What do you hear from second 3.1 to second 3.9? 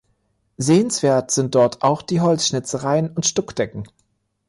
und Stuckdecken.